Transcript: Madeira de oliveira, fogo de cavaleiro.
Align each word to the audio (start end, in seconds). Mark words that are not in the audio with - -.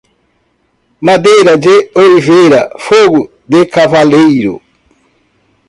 Madeira 0.99 1.57
de 1.57 1.91
oliveira, 1.93 2.71
fogo 2.79 3.31
de 3.47 3.63
cavaleiro. 3.67 4.59